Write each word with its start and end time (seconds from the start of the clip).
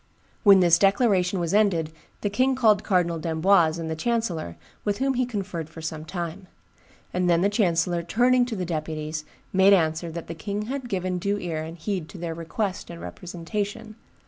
"When 0.41 0.61
this 0.61 0.79
declaration 0.79 1.39
was 1.39 1.53
ended, 1.53 1.91
the 2.21 2.29
king 2.31 2.55
called 2.55 2.83
Cardinal 2.83 3.19
d'Amboise 3.19 3.77
and 3.77 3.87
the 3.87 3.95
chancellor, 3.95 4.57
with 4.83 4.97
whom 4.97 5.13
he 5.13 5.27
conferred 5.27 5.69
for 5.69 5.79
some 5.83 6.05
time; 6.05 6.47
and 7.13 7.29
then 7.29 7.41
the 7.43 7.49
chancellor, 7.49 8.01
turning 8.01 8.43
to 8.47 8.55
the 8.55 8.65
deputies, 8.65 9.25
made 9.53 9.73
answer 9.73 10.09
that 10.09 10.25
the 10.25 10.33
king 10.33 10.63
had 10.63 10.89
given 10.89 11.19
due 11.19 11.37
ear 11.37 11.61
and 11.61 11.77
heed 11.77 12.09
to 12.09 12.17
their 12.17 12.33
request 12.33 12.89
and 12.89 12.99
representation 12.99 13.95